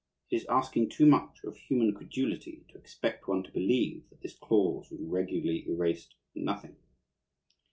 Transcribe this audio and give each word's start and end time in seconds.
It 0.31 0.37
is 0.37 0.47
asking 0.49 0.89
too 0.89 1.05
much 1.05 1.43
of 1.45 1.55
human 1.57 1.93
credulity 1.93 2.65
to 2.69 2.79
expect 2.79 3.27
one 3.27 3.43
to 3.43 3.51
believe 3.51 4.09
that 4.09 4.19
this 4.23 4.35
clause 4.35 4.89
was 4.89 4.99
regularly 4.99 5.63
erased 5.69 6.15
for 6.33 6.39
nothing. 6.39 6.75